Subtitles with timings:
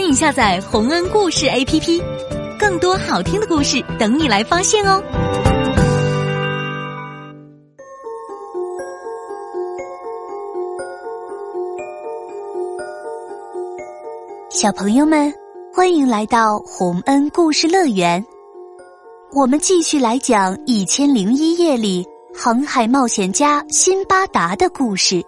[0.00, 2.02] 欢迎下载洪恩故事 APP，
[2.58, 4.98] 更多好听的故事等你来发现哦。
[14.48, 15.30] 小朋友们，
[15.70, 18.24] 欢迎来到洪恩故事乐园。
[19.32, 22.02] 我们继续来讲《一千零一夜》里
[22.34, 25.22] 航海冒险家辛巴达的故事。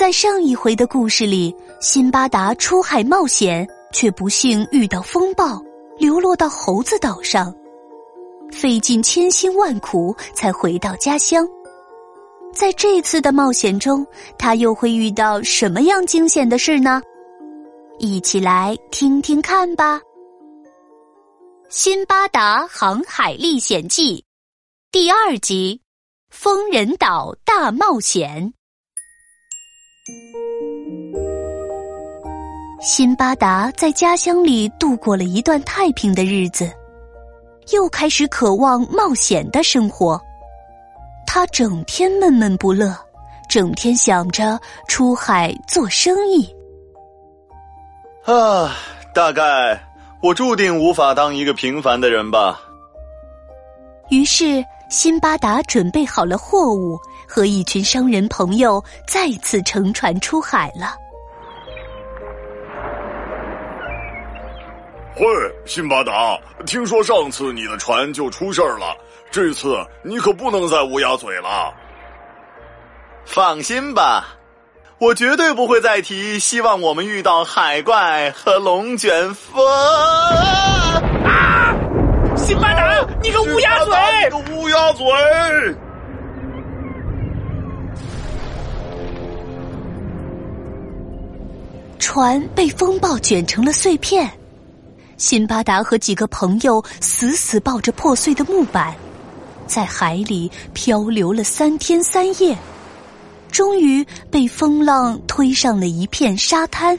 [0.00, 5.62] 在上一回的故事里，辛巴达出海冒险，却不幸遇到风暴，
[5.98, 7.54] 流落到猴子岛上，
[8.50, 11.46] 费尽千辛万苦才回到家乡。
[12.50, 14.06] 在这次的冒险中，
[14.38, 17.02] 他又会遇到什么样惊险的事呢？
[17.98, 19.98] 一起来听听看吧，
[21.68, 24.16] 《辛巴达航海历险记》
[24.90, 25.82] 第二集：
[26.30, 28.54] 疯人岛大冒险。
[32.80, 36.70] 辛巴达在家乡里度过了一段太平的日子，
[37.72, 40.20] 又开始渴望冒险的生活。
[41.26, 42.96] 他整天闷闷不乐，
[43.48, 44.58] 整天想着
[44.88, 46.52] 出海做生意。
[48.24, 48.74] 啊，
[49.14, 49.80] 大概
[50.22, 52.60] 我注定无法当一个平凡的人吧。
[54.08, 56.98] 于是，辛巴达准备好了货物，
[57.30, 60.96] 和一群商人朋友再次乘船出海了。
[65.16, 65.26] 喂，
[65.64, 66.36] 辛巴达，
[66.66, 68.96] 听说上次你的船就出事儿了，
[69.30, 71.72] 这次你可不能再乌鸦嘴了。
[73.24, 74.24] 放心吧，
[74.98, 79.64] 我绝对不会再提希望我们遇到海怪和龙卷风。
[81.24, 81.76] 啊！
[82.36, 83.94] 辛巴达，你个乌鸦嘴！
[84.24, 85.06] 你个乌鸦嘴！
[92.12, 94.28] 船被风暴卷成了碎片。
[95.16, 98.92] 辛巴达和几个朋友死死抱着破碎的木板，
[99.68, 102.58] 在海里漂流了三天三夜，
[103.52, 106.98] 终于被风浪推上了一片沙滩。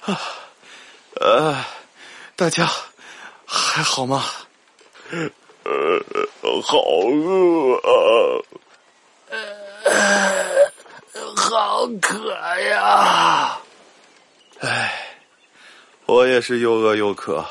[0.00, 0.20] 啊，
[1.22, 1.64] 呃，
[2.36, 2.70] 大家
[3.46, 4.26] 还好吗？
[5.66, 5.98] 呃，
[6.62, 7.90] 好饿啊！
[9.32, 9.34] 呃
[11.34, 12.32] 好渴
[12.70, 13.58] 呀！
[14.60, 14.92] 唉，
[16.06, 17.44] 我也是又饿又渴，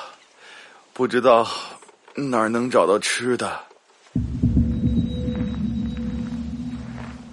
[0.94, 1.48] 不知道
[2.14, 3.60] 哪儿能找到吃的。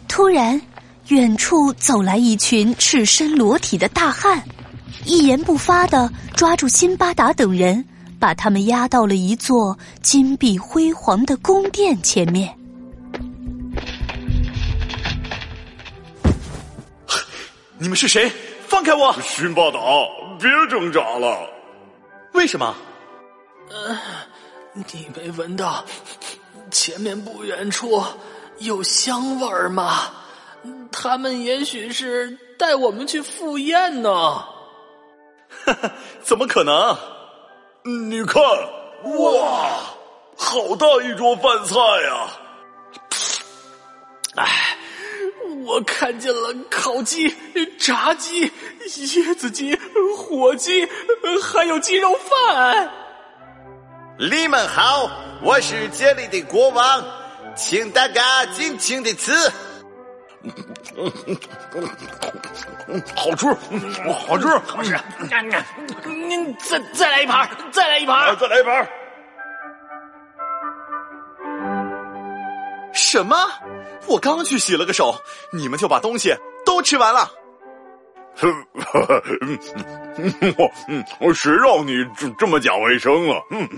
[0.09, 0.60] 突然，
[1.09, 4.42] 远处走来一群赤身裸体的大汉，
[5.04, 7.84] 一言不发的抓住辛巴达等人，
[8.22, 12.56] 把他们押到了一座金碧辉煌的宫殿前面。
[17.78, 18.31] 你们是谁？
[18.69, 19.12] 放开我！
[19.22, 19.81] 辛巴达，
[20.38, 21.50] 别挣扎了。
[22.33, 22.72] 为什么？
[23.69, 23.99] 呃，
[24.72, 25.84] 你没闻到
[26.71, 28.00] 前面不远处
[28.60, 30.12] 有香味儿吗？
[30.93, 34.10] 他们也许是带我们去赴宴呢。
[34.10, 35.91] 哈哈，
[36.22, 36.97] 怎么可能？
[37.84, 39.70] 你看，哇，
[40.37, 41.75] 好大一桌饭菜
[42.06, 42.28] 呀！
[44.37, 44.78] 哎。
[45.65, 47.32] 我看见了烤鸡、
[47.78, 48.50] 炸鸡、
[48.87, 49.78] 椰子鸡、
[50.16, 50.88] 火鸡，
[51.41, 52.91] 还有鸡肉饭。
[54.19, 55.09] 你们好，
[55.41, 57.04] 我是这里的国王，
[57.54, 59.32] 请大家尽情的吃。
[63.16, 63.47] 好吃，
[64.26, 64.98] 好吃，好吃。
[66.04, 68.88] 您再再来一盘，再来一盘，再来一盘。
[72.92, 73.36] 什么？
[74.06, 75.14] 我刚去洗了个手，
[75.53, 77.30] 你们就把东西都吃完了。
[81.20, 83.41] 我谁让你这这么讲卫生啊？
[83.50, 83.69] 嗯，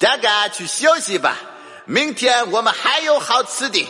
[0.00, 1.36] 大家去休息吧，
[1.84, 3.86] 明天我们还有好吃的。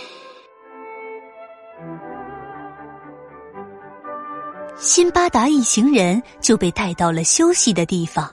[4.79, 8.31] 辛巴达一行人就被带到了休息的地方。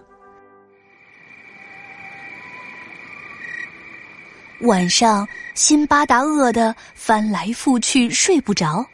[4.61, 5.25] 晚上，
[5.55, 8.85] 辛巴达饿得翻来覆去睡不着，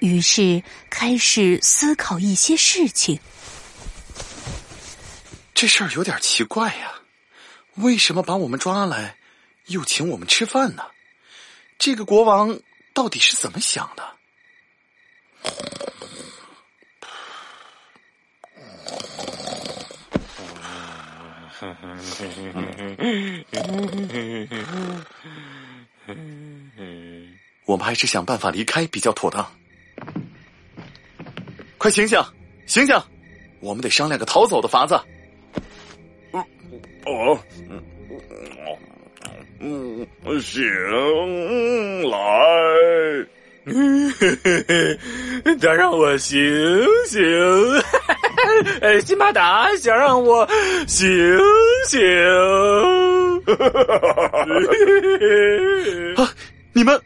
[0.00, 3.18] 于是开始思考一些事情。
[5.54, 6.92] 这事儿有点奇怪呀，
[7.76, 9.16] 为什么把我们抓来，
[9.66, 10.82] 又请我们吃饭呢？
[11.78, 12.58] 这个国王
[12.92, 14.16] 到底是怎么想的？
[27.66, 29.46] 我们还是想办法离开比较妥当。
[31.78, 32.18] 快醒醒，
[32.66, 32.98] 醒醒！
[33.60, 34.94] 我们得商量个逃走的法子。
[37.06, 37.38] 哦，
[39.60, 40.06] 嗯，
[40.40, 40.64] 醒
[42.10, 42.18] 来！
[45.60, 46.38] 他让我醒
[47.06, 47.22] 醒，
[48.80, 50.48] 呃，辛巴达想让我
[50.86, 51.08] 醒
[51.86, 52.00] 醒。
[56.16, 56.28] 啊，
[56.72, 57.00] 你们，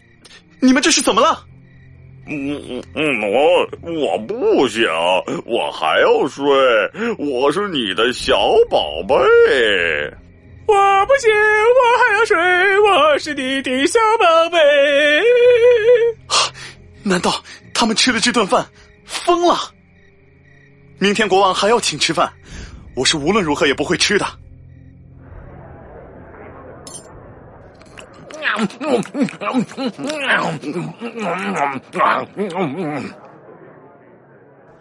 [0.61, 1.45] 你们这是怎么了？
[2.27, 4.83] 嗯嗯嗯，我我不想，
[5.45, 6.45] 我还要睡，
[7.19, 8.35] 我是你的小
[8.71, 9.15] 宝贝。
[10.67, 10.75] 我
[11.07, 12.35] 不行，我还要睡，
[12.81, 14.59] 我是你的小宝贝。
[17.03, 17.31] 难道
[17.75, 18.67] 他们吃了这顿饭
[19.05, 19.74] 疯了？
[20.99, 22.33] 明天国王还要请吃饭，
[22.95, 24.27] 我是无论如何也不会吃的。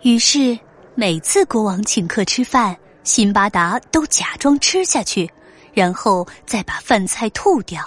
[0.01, 0.57] 于是，
[0.95, 5.29] 每次国王请客吃饭，辛巴达都假装吃下去，
[5.73, 7.83] 然后再把饭菜吐掉。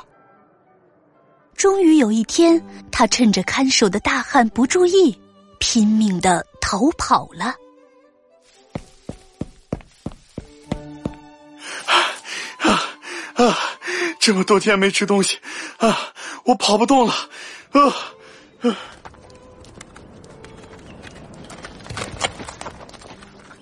[1.54, 5.16] 终于有一天，他趁着看守的大汉不注意，
[5.60, 7.54] 拼命的逃跑了。
[14.26, 15.38] 这么多天没吃东西，
[15.76, 16.12] 啊，
[16.42, 17.14] 我跑不动了，
[17.70, 17.80] 啊
[18.62, 18.76] 啊！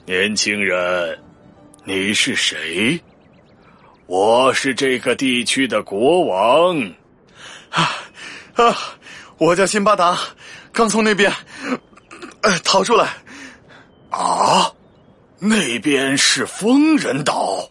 [0.07, 1.19] 年轻人，
[1.85, 2.99] 你是谁？
[4.07, 6.81] 我是这个地区的国王。
[7.69, 7.91] 啊
[8.55, 8.75] 啊！
[9.37, 10.19] 我叫辛巴达，
[10.73, 11.31] 刚从那边
[12.41, 13.11] 呃逃出来。
[14.09, 14.73] 啊，
[15.39, 17.69] 那边是疯人岛，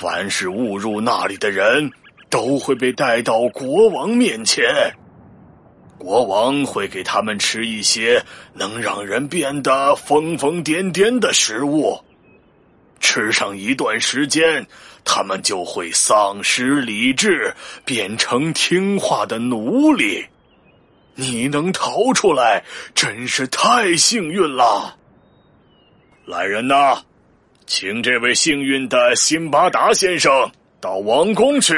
[0.00, 1.90] 凡是误入那里的人
[2.30, 4.64] 都会被带到国王面前，
[5.98, 8.24] 国王会给他们吃一些
[8.54, 12.00] 能让人变得疯疯癫癫的食物，
[12.98, 14.66] 吃上一段时间。
[15.04, 17.54] 他们就会丧失理智，
[17.84, 20.24] 变成听话的奴隶。
[21.14, 22.64] 你能逃出来，
[22.94, 24.96] 真是太幸运了。
[26.24, 27.02] 来人呐，
[27.70, 30.32] 请这位幸运的辛巴达先生
[30.80, 31.72] 到王宫去，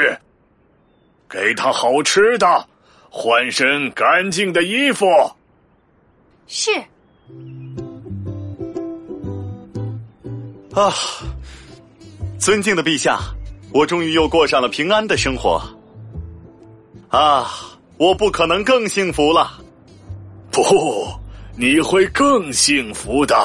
[1.29, 2.67] 给他好吃的，
[3.11, 5.05] 换身干净的衣服。
[6.47, 6.71] 是。
[10.73, 10.91] 啊。
[12.39, 13.19] 尊敬的陛下，
[13.71, 15.61] 我终于又过上了平安的生活。
[17.09, 17.47] 啊，
[17.97, 19.61] 我不可能更幸福了。
[20.49, 20.63] 不，
[21.55, 23.35] 你会更幸福的，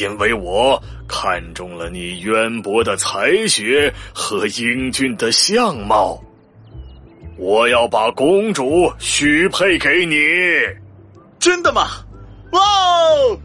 [0.00, 6.22] 因为我看中了你渊博的才学和英俊的相貌。
[7.36, 10.16] 我要把公主许配给你。
[11.38, 11.86] 真的吗？
[12.52, 13.38] 哇哦！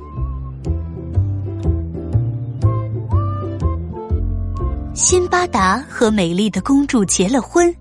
[4.95, 7.73] 辛巴达和美丽的公主结了婚，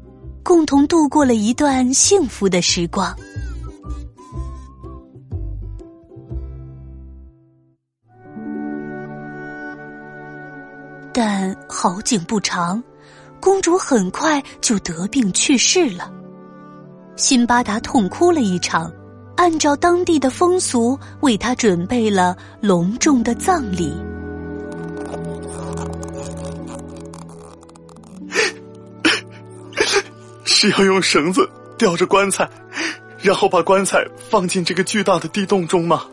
[0.42, 3.14] 共同度过了一段幸福的时光。
[11.24, 12.82] 但好景不长，
[13.38, 16.12] 公主很快就得病去世了。
[17.14, 18.93] 辛巴达痛哭了一场，
[19.36, 23.94] 按照当地的风俗，为她准备了隆重的葬礼。
[30.44, 31.48] 是要用绳子
[31.79, 32.50] 吊着棺材，
[33.20, 36.05] 然后把棺材放进这个巨大的地洞中吗？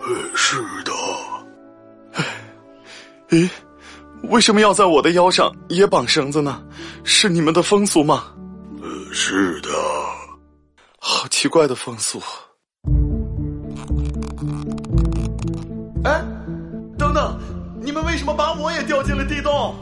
[0.00, 0.92] 呃，是的。
[3.28, 3.46] 咦，
[4.24, 6.62] 为什么要在我的腰上也绑绳子呢？
[7.04, 8.24] 是你们的风俗吗？
[8.82, 9.70] 呃，是的。
[10.98, 12.20] 好奇怪的风俗。
[16.04, 16.22] 哎，
[16.98, 17.38] 等等，
[17.80, 19.74] 你们为什么把我也掉进了地洞？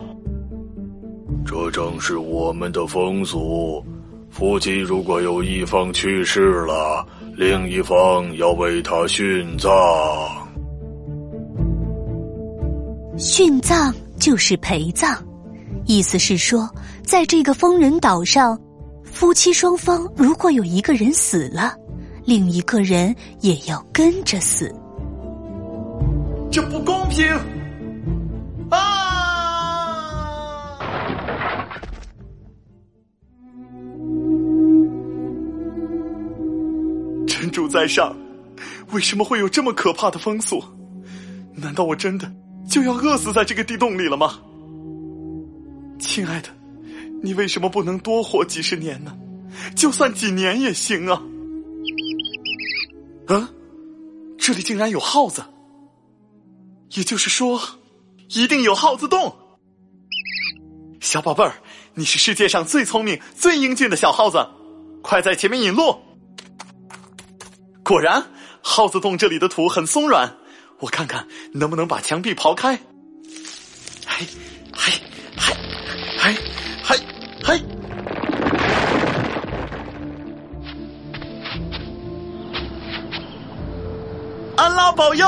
[1.45, 3.85] 这正是我们的风俗。
[4.31, 9.73] 夫妻如果有一方去世了，另一方要为他殉葬。
[13.16, 13.95] 殉葬
[14.26, 15.16] 就是陪葬，
[15.85, 16.68] 意思是说，
[17.04, 18.61] 在这个疯人岛上，
[19.04, 21.73] 夫妻双方如果有一个人死了，
[22.25, 24.75] 另一个人也要跟着死。
[26.50, 27.25] 这不公平！
[28.68, 29.06] 啊！
[37.28, 38.12] 真主在上，
[38.90, 40.61] 为什么会有这么可怕的风俗？
[41.54, 42.28] 难道我真的
[42.68, 44.40] 就要饿死在这个地洞里了吗？
[45.99, 46.49] 亲爱的，
[47.23, 49.16] 你为什么不能多活几十年呢？
[49.75, 51.23] 就算几年也行啊！
[53.28, 53.49] 嗯，
[54.38, 55.42] 这里竟然有耗子，
[56.90, 57.61] 也就是说，
[58.28, 59.35] 一定有耗子洞。
[61.00, 61.54] 小宝贝儿，
[61.94, 64.46] 你是世界上最聪明、最英俊的小耗子，
[65.02, 65.96] 快在前面引路。
[67.82, 68.23] 果然，
[68.61, 70.37] 耗子洞这里的土很松软，
[70.78, 72.78] 我看看能不能把墙壁刨开。
[74.06, 74.26] 嘿，
[74.75, 74.92] 嘿，
[75.37, 75.54] 嘿，
[76.18, 76.35] 嘿，
[76.85, 76.97] 嘿，
[77.42, 77.61] 嘿！
[84.56, 85.26] 安拉保佑，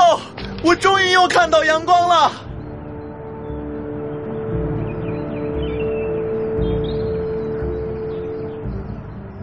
[0.63, 2.31] 我终于又看到阳光了。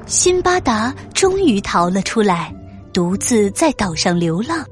[0.06, 2.54] 辛巴达终于逃了出来，
[2.92, 4.64] 独自在岛上流浪。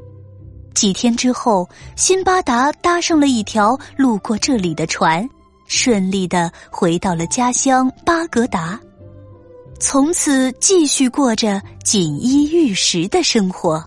[0.75, 5.29] 几天之后，辛巴达搭上了一条路过这里的船，
[5.67, 8.79] 顺利的回到了家乡巴格达，
[9.79, 13.83] 从此继续过着锦衣玉食的生活。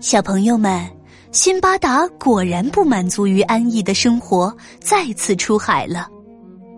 [0.00, 0.88] 小朋友们。
[1.32, 6.08] 辛巴达果然不满足于安逸的生活，再次出海了。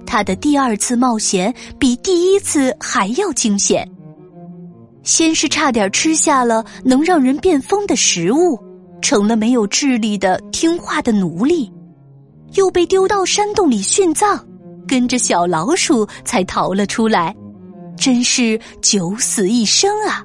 [0.08, 3.86] 他的第二次冒险比第一次还要惊险。
[5.02, 8.58] 先是差点吃下了能让人变疯的食物，
[9.02, 11.70] 成了没有智力的听话的奴隶；
[12.54, 14.40] 又被丢到山洞里殉葬，
[14.86, 17.36] 跟着小老鼠才逃了出来，
[17.94, 20.24] 真是九死一生啊！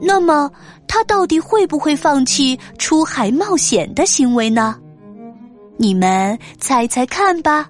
[0.00, 0.48] 那么，
[0.86, 4.76] 他到底会不会放弃出海冒险的行为呢？
[5.76, 7.68] 你们猜猜看吧。